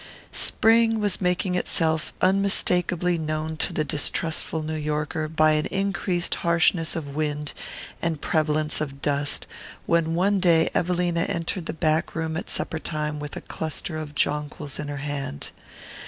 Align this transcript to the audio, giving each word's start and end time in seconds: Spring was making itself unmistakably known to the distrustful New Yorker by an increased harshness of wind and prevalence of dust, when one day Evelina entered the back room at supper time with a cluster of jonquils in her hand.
Spring 0.31 0.99
was 0.99 1.21
making 1.21 1.53
itself 1.53 2.11
unmistakably 2.21 3.19
known 3.19 3.55
to 3.55 3.71
the 3.71 3.83
distrustful 3.83 4.63
New 4.63 4.73
Yorker 4.73 5.27
by 5.27 5.51
an 5.51 5.67
increased 5.67 6.33
harshness 6.41 6.95
of 6.95 7.13
wind 7.15 7.53
and 8.01 8.19
prevalence 8.19 8.81
of 8.81 8.99
dust, 9.03 9.45
when 9.85 10.15
one 10.15 10.39
day 10.39 10.71
Evelina 10.73 11.21
entered 11.25 11.67
the 11.67 11.71
back 11.71 12.15
room 12.15 12.35
at 12.35 12.49
supper 12.49 12.79
time 12.79 13.19
with 13.19 13.35
a 13.35 13.41
cluster 13.41 13.95
of 13.95 14.15
jonquils 14.15 14.79
in 14.79 14.87
her 14.87 14.97
hand. 14.97 15.51